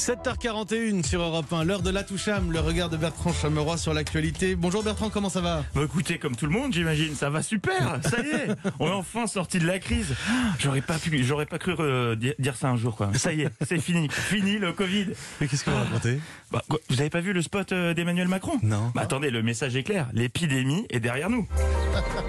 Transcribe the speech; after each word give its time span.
7h41 0.00 1.04
sur 1.04 1.20
Europe 1.20 1.52
1, 1.52 1.64
l'heure 1.64 1.82
de 1.82 1.90
la 1.90 2.02
toucham, 2.02 2.50
le 2.50 2.60
regard 2.60 2.88
de 2.88 2.96
Bertrand 2.96 3.34
Chameroy 3.34 3.76
sur 3.76 3.92
l'actualité. 3.92 4.56
Bonjour 4.56 4.82
Bertrand, 4.82 5.10
comment 5.10 5.28
ça 5.28 5.42
va? 5.42 5.62
Bah 5.74 5.82
écoutez, 5.84 6.16
comme 6.16 6.34
tout 6.34 6.46
le 6.46 6.52
monde, 6.52 6.72
j'imagine, 6.72 7.14
ça 7.14 7.28
va 7.28 7.42
super. 7.42 8.00
Ça 8.02 8.18
y 8.20 8.30
est, 8.30 8.48
on 8.78 8.88
est 8.88 8.92
enfin 8.92 9.26
sorti 9.26 9.58
de 9.58 9.66
la 9.66 9.78
crise. 9.78 10.16
J'aurais 10.58 10.80
pas 10.80 10.96
pu, 10.96 11.22
j'aurais 11.22 11.44
pas 11.44 11.58
cru 11.58 11.74
euh, 11.78 12.16
dire, 12.16 12.56
ça 12.56 12.70
un 12.70 12.76
jour, 12.78 12.96
quoi. 12.96 13.10
Ça 13.12 13.34
y 13.34 13.42
est, 13.42 13.50
c'est 13.60 13.78
fini, 13.78 14.08
fini 14.08 14.56
le 14.56 14.72
Covid. 14.72 15.08
Mais 15.38 15.48
qu'est-ce 15.48 15.64
que 15.64 15.70
vous 15.70 15.76
racontez 15.76 16.18
Bah, 16.50 16.62
quoi, 16.66 16.78
vous 16.88 16.98
avez 16.98 17.10
pas 17.10 17.20
vu 17.20 17.34
le 17.34 17.42
spot 17.42 17.70
euh, 17.72 17.92
d'Emmanuel 17.92 18.28
Macron? 18.28 18.58
Non. 18.62 18.92
Bah 18.94 19.02
attendez, 19.02 19.28
le 19.28 19.42
message 19.42 19.76
est 19.76 19.82
clair. 19.82 20.08
L'épidémie 20.14 20.86
est 20.88 21.00
derrière 21.00 21.28
nous. 21.28 21.46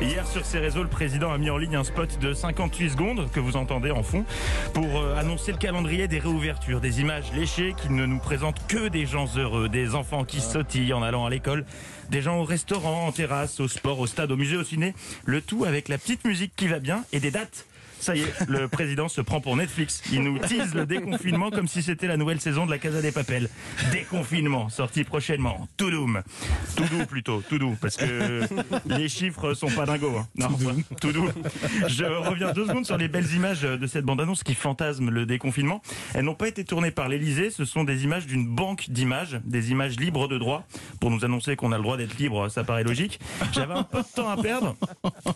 Hier 0.02 0.28
sur 0.28 0.46
ses 0.46 0.60
réseaux, 0.60 0.84
le 0.84 0.90
président 0.90 1.32
a 1.32 1.38
mis 1.38 1.50
en 1.50 1.58
ligne 1.58 1.78
un 1.78 1.86
spot 1.86 2.20
de 2.20 2.34
58 2.34 2.90
secondes 2.90 3.32
que 3.32 3.40
vous 3.40 3.56
entendez 3.56 3.92
en 3.92 4.04
fond 4.04 4.26
pour 4.74 5.00
euh, 5.00 5.16
annoncer 5.18 5.54
le 5.54 5.58
calendrier 5.58 6.10
des 6.10 6.20
réouvertures, 6.20 6.82
des 6.82 7.00
images 7.00 7.32
léchées 7.34 7.61
qui 7.70 7.92
ne 7.92 8.06
nous 8.06 8.18
présentent 8.18 8.66
que 8.68 8.88
des 8.88 9.06
gens 9.06 9.28
heureux, 9.38 9.70
des 9.70 9.94
enfants 9.94 10.26
qui 10.26 10.42
sautillent 10.42 10.94
en 10.94 11.04
allant 11.04 11.26
à 11.26 11.30
l'école, 11.30 11.66
des 12.10 12.22
gens 12.22 12.40
au 12.40 12.44
restaurant, 12.44 13.08
en 13.08 13.12
terrasse, 13.12 13.60
au 13.60 13.68
sport, 13.68 14.00
au 14.00 14.08
stade, 14.08 14.32
au 14.32 14.38
musée, 14.38 14.58
au 14.58 14.64
ciné, 14.64 14.96
le 15.26 15.42
tout 15.42 15.66
avec 15.66 15.88
la 15.88 15.98
petite 15.98 16.26
musique 16.26 16.54
qui 16.56 16.68
va 16.68 16.80
bien 16.80 17.04
et 17.14 17.20
des 17.20 17.32
dates. 17.32 17.66
Ça 18.02 18.16
y 18.16 18.22
est, 18.22 18.34
le 18.50 18.68
président 18.68 19.08
se 19.08 19.22
prend 19.22 19.40
pour 19.42 19.56
Netflix. 19.56 20.02
Il 20.12 20.24
nous 20.24 20.40
tease 20.40 20.74
le 20.74 20.86
déconfinement 20.86 21.52
comme 21.52 21.68
si 21.68 21.82
c'était 21.84 22.08
la 22.08 22.18
nouvelle 22.18 22.42
saison 22.42 22.66
de 22.66 22.72
la 22.72 22.80
Casa 22.80 23.02
des 23.02 23.12
Papels. 23.12 23.48
Déconfinement, 23.92 24.70
sorti 24.70 25.04
prochainement. 25.04 25.68
Tout 25.78 25.90
doux. 25.92 26.02
Tout 26.76 26.84
doux 26.86 27.06
plutôt, 27.06 27.44
tout 27.48 27.60
doux, 27.60 27.78
parce 27.80 27.96
que 27.98 28.42
les 28.88 29.08
chiffres 29.08 29.54
sont 29.54 29.70
pas 29.70 29.86
dingos. 29.86 30.18
hein. 30.18 30.28
Non, 30.36 30.50
tout 31.00 31.12
doux. 31.12 31.30
Je 31.88 32.04
reviens 32.06 32.52
deux 32.54 32.66
secondes 32.68 32.86
sur 32.88 32.98
les 32.98 33.08
belles 33.08 33.32
images 33.36 33.62
de 33.62 33.88
cette 33.88 34.04
bande-annonce 34.04 34.44
qui 34.44 34.56
fantasme 34.56 35.10
le 35.12 35.28
déconfinement. 35.28 35.82
Elles 36.16 36.26
n'ont 36.26 36.34
pas 36.34 36.48
été 36.48 36.64
tournées 36.66 36.90
par 36.92 37.08
l'Elysée, 37.08 37.52
ce 37.52 37.66
sont 37.66 37.84
des 37.84 38.04
images 38.04 38.26
d'une 38.26 38.48
banque 38.48 38.90
d'images, 38.90 39.40
des 39.46 39.70
images 39.72 40.00
libres 40.00 40.28
de 40.28 40.40
droit, 40.40 40.66
pour 41.00 41.12
nous 41.12 41.24
annoncer 41.24 41.56
qu'on 41.56 41.72
a 41.72 41.78
le 41.78 41.84
droit 41.84 41.98
d'être 41.98 42.18
libre, 42.18 42.50
ça 42.50 42.64
paraît 42.64 42.84
logique. 42.84 43.20
J'avais 43.54 43.76
un 43.76 43.84
peu 43.84 44.00
de 44.00 44.08
temps 44.16 44.30
à 44.30 44.42
perdre, 44.42 44.76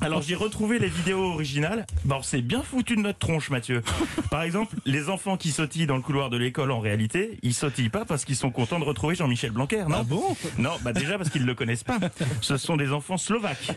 alors 0.01 0.23
j'ai 0.23 0.35
retrouvé 0.35 0.79
les 0.79 0.87
vidéos 0.89 1.33
originales. 1.33 1.85
Bon, 2.05 2.21
c'est 2.23 2.41
bien 2.41 2.54
foutu 2.63 2.95
de 2.95 3.01
notre 3.01 3.19
tronche, 3.19 3.49
Mathieu. 3.49 3.81
Par 4.31 4.43
exemple, 4.43 4.75
les 4.85 5.09
enfants 5.09 5.37
qui 5.37 5.51
sautillent 5.51 5.85
dans 5.87 5.95
le 5.95 6.01
couloir 6.01 6.29
de 6.29 6.37
l'école, 6.37 6.71
en 6.71 6.79
réalité, 6.79 7.37
ils 7.43 7.53
sautillent 7.53 7.89
pas 7.89 8.05
parce 8.05 8.25
qu'ils 8.25 8.35
sont 8.35 8.51
contents 8.51 8.79
de 8.79 8.83
retrouver 8.85 9.15
Jean-Michel 9.15 9.51
Blanquer, 9.51 9.83
non 9.87 9.97
Ah 9.99 10.03
bon 10.03 10.23
Non, 10.57 10.71
bah 10.81 10.93
déjà 10.93 11.17
parce 11.17 11.29
qu'ils 11.29 11.45
le 11.45 11.55
connaissent 11.55 11.83
pas. 11.83 11.97
Ce 12.41 12.57
sont 12.57 12.77
des 12.77 12.91
enfants 12.91 13.17
slovaques, 13.17 13.71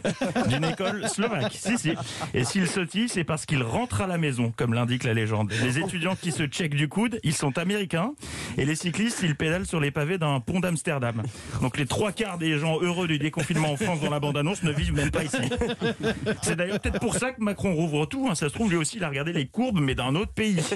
d'une 0.49 0.65
école 0.65 1.09
slovaque. 1.09 1.53
Si, 1.55 1.79
si. 1.79 1.93
Et 2.35 2.45
s'ils 2.45 2.69
sautillent, 2.69 3.09
c'est 3.09 3.25
parce 3.25 3.47
qu'ils 3.47 3.63
rentrent 3.63 4.01
à 4.03 4.07
la 4.07 4.19
maison, 4.19 4.53
comme 4.57 4.75
l'indique 4.75 5.05
la 5.05 5.15
légende. 5.15 5.53
Les 5.63 5.79
étudiants 5.79 6.17
qui 6.17 6.33
se 6.33 6.45
checkent 6.47 6.75
du 6.75 6.89
coude, 6.89 7.21
ils 7.23 7.35
sont 7.35 7.57
américains. 7.59 8.13
Et 8.57 8.65
les 8.65 8.75
cyclistes, 8.75 9.21
ils 9.23 9.35
pédalent 9.37 9.67
sur 9.67 9.81
les 9.81 9.91
pavés 9.91 10.19
d'un 10.19 10.41
pont 10.41 10.61
d'Amsterdam. 10.61 11.23
Donc 11.63 11.77
les 11.79 11.87
trois 11.87 12.13
quarts 12.13 12.39
des 12.39 12.59
gens 12.59 12.81
heureux 12.81 13.07
du 13.09 13.19
déconfinement 13.19 13.73
en 13.73 13.77
France 13.77 14.01
dans 14.01 14.11
la 14.11 14.21
bande-annonce 14.21 14.63
ne 14.63 14.73
vivent 14.73 14.95
même 14.95 15.11
pas 15.11 15.25
ici. 15.25 15.37
C'est 16.43 16.57
d'ailleurs 16.57 16.81
peut-être 16.81 17.01
pour 17.01 17.15
ça 17.15 17.33
que 17.33 17.43
Macron 17.43 17.75
rouvre 17.75 18.07
tout. 18.07 18.29
hein. 18.31 18.35
Ça 18.35 18.49
se 18.49 18.55
trouve, 18.55 18.68
lui 18.69 18.77
aussi, 18.77 18.97
il 18.99 19.05
a 19.05 19.09
regardé 19.09 19.33
les 19.33 19.47
courbes, 19.47 19.81
mais 19.81 19.95
d'un 19.95 20.15
autre 20.15 20.33
pays. 20.33 20.59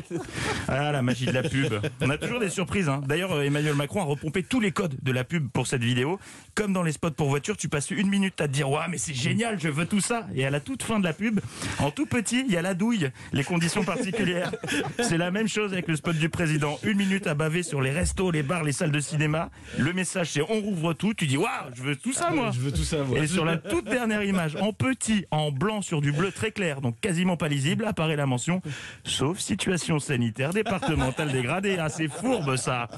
Ah, 0.69 0.93
la 0.93 1.03
magie 1.03 1.27
de 1.27 1.33
la 1.33 1.43
pub. 1.43 1.75
On 2.01 2.09
a 2.09 2.17
toujours 2.17 2.39
des 2.39 2.49
surprises. 2.49 2.89
hein. 2.89 3.03
D'ailleurs, 3.07 3.33
euh, 3.33 3.43
Emmanuel 3.43 3.75
Macron 3.75 4.01
a 4.01 4.05
repompé 4.05 4.43
tous 4.43 4.61
les 4.61 4.71
codes 4.71 4.97
de 5.03 5.13
la 5.13 5.25
pub 5.25 5.49
pour 5.51 5.67
cette 5.67 5.83
vidéo. 5.83 6.19
Comme 6.55 6.73
dans 6.73 6.83
les 6.85 6.93
spots 6.93 7.11
pour 7.11 7.29
voiture, 7.29 7.57
tu 7.57 7.69
passes 7.69 7.91
une 7.91 8.09
minute 8.09 8.41
à 8.41 8.47
te 8.47 8.53
dire, 8.53 8.71
ouais, 8.71 8.79
mais 8.89 8.97
c'est 8.99 9.13
génial, 9.15 9.59
je 9.61 9.69
veux 9.69 9.87
tout 9.87 10.01
ça. 10.01 10.27
Et 10.35 10.47
à 10.47 10.51
la 10.51 10.61
toute 10.61 10.83
fin 10.83 10.99
de 11.01 11.05
la 11.05 11.13
pub, 11.13 11.41
en 11.81 11.91
tout 11.91 12.07
petit, 12.07 12.45
il 12.47 12.53
y 12.53 12.57
a 12.57 12.63
la 12.63 12.75
douille, 12.75 13.11
les 13.33 13.45
conditions 13.45 13.83
particulières. 13.85 14.53
C'est 15.03 15.19
la 15.19 15.31
même 15.31 15.49
chose 15.49 15.73
avec 15.73 15.89
le 15.89 15.97
spot 15.97 16.17
du 16.17 16.29
président. 16.29 16.79
Une 16.85 16.97
minute 16.97 17.27
à 17.27 17.35
baver 17.35 17.63
sur 17.63 17.81
les 17.83 17.91
restos, 17.91 18.31
les 18.31 18.43
bars, 18.43 18.63
les 18.63 18.73
salles 18.73 18.93
de 18.93 19.01
cinéma. 19.01 19.51
Le 19.79 19.93
message, 19.93 20.31
c'est 20.31 20.43
on 20.43 20.61
rouvre 20.61 20.93
tout. 20.95 21.13
Tu 21.15 21.27
dis, 21.27 21.37
waouh, 21.37 21.49
je 21.75 21.83
veux 21.83 21.97
tout 21.97 22.13
ça, 22.13 22.31
moi. 22.31 22.51
Je 22.55 22.61
veux 22.61 22.73
tout 22.73 22.85
savoir. 22.85 23.23
Et 23.23 23.27
sur 23.27 23.45
la 23.45 23.57
toute 23.57 23.85
dernière 23.87 24.23
image, 24.23 24.57
en 24.57 24.73
petit, 24.73 25.27
en 25.31 25.51
blanc 25.51 25.83
sur 25.83 26.01
du 26.01 26.13
bleu 26.13 26.31
très 26.31 26.51
clair, 26.53 26.81
donc 26.81 27.01
quasiment 27.01 27.37
pas 27.37 27.49
lisible, 27.49 27.82
apparaît 27.85 28.17
la 28.17 28.27
mention 28.27 28.61
sauf 29.05 29.39
situation 29.39 29.99
sanitaire 29.99 30.53
départementale 30.53 31.33
dégradée. 31.33 31.77
Ah, 31.79 31.89
c'est 31.89 32.09
fourbe 32.09 32.57
ça. 32.57 32.89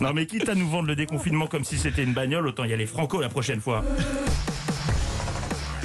Non 0.00 0.12
mais 0.12 0.26
quitte 0.26 0.48
à 0.48 0.54
nous 0.54 0.68
vendre 0.68 0.88
le 0.88 0.96
déconfinement 0.96 1.46
comme 1.46 1.64
si 1.64 1.78
c'était 1.78 2.02
une 2.02 2.14
bagnole, 2.14 2.46
autant 2.46 2.64
y 2.64 2.72
aller 2.72 2.86
franco 2.86 3.20
la 3.20 3.28
prochaine 3.28 3.60
fois. 3.60 3.84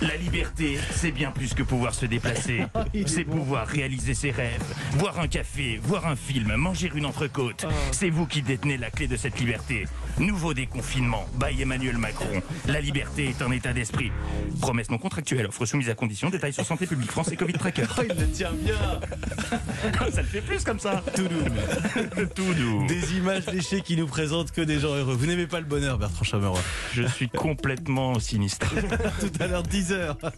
La 0.08 0.18
liberté, 0.18 0.78
c'est 0.92 1.12
bien 1.12 1.32
plus 1.32 1.54
que 1.54 1.64
pouvoir 1.64 1.94
se 1.94 2.06
déplacer. 2.06 2.64
C'est 3.08 3.24
pouvoir 3.24 3.68
réaliser 3.68 4.14
ses 4.14 4.32
rêves, 4.32 4.64
boire 4.98 5.20
un 5.20 5.28
café, 5.28 5.80
voir 5.82 6.08
un 6.08 6.16
film, 6.16 6.56
manger 6.56 6.92
une 6.94 7.06
entrecôte. 7.06 7.66
C'est 7.92 8.10
vous 8.10 8.26
qui 8.26 8.42
détenez 8.42 8.78
la 8.78 8.90
clé 8.90 9.08
de 9.08 9.16
cette 9.16 9.40
liberté. 9.40 9.86
Nouveau 10.18 10.54
déconfinement, 10.54 11.26
by 11.40 11.62
Emmanuel 11.62 11.98
Macron. 11.98 12.42
La 12.68 12.82
liberté 12.82 13.30
est 13.30 13.42
un 13.42 13.52
état 13.52 13.74
d'esprit. 13.74 14.12
Promesse 14.60 14.90
non 14.90 14.98
contractuelle, 14.98 15.48
offre 15.48 15.66
soumise 15.66 15.90
à 15.90 15.96
condition, 15.96 16.30
détails 16.30 16.54
sur 16.54 16.66
Santé 16.66 16.88
publique 16.88 17.12
France 17.12 17.32
et 17.32 17.36
Covid 17.36 17.54
Tracker. 17.54 17.86
Oh, 17.98 18.02
il 18.10 18.20
le 18.20 18.30
tient 18.30 18.52
bien 18.52 18.76
ça 20.12 20.22
le 20.22 20.28
fait 20.28 20.42
plus 20.42 20.64
comme 20.64 20.80
ça. 20.80 21.04
Tout 21.16 21.28
doux. 21.28 22.26
Tout 22.36 22.54
doux. 22.54 22.88
Des 22.88 23.18
images 23.18 23.46
léchées 23.48 23.82
qui 23.82 23.98
nous 23.98 24.08
présentent 24.08 24.52
que 24.52 24.62
des 24.62 24.80
gens 24.80 24.96
heureux. 24.96 25.16
Vous 25.16 25.26
n'aimez 25.26 25.48
pas 25.48 25.60
le 25.60 25.66
bonheur, 25.66 25.98
Bertrand 25.98 26.24
Chameroy 26.24 26.60
Je 26.94 27.04
suis 27.04 27.30
complètement 27.30 28.20
sinistre. 28.20 28.74
Tout 29.20 29.32
à 29.40 29.48
l'heure, 29.48 29.64
10h. 29.96 30.34